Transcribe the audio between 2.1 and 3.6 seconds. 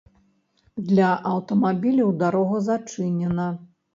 дарога зачынена.